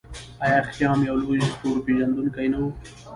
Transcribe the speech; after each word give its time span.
آیا 0.45 0.59
خیام 0.71 0.99
یو 1.07 1.15
لوی 1.21 1.39
ستورپیژندونکی 1.53 2.47
نه 2.51 2.57
و؟ 2.61 2.65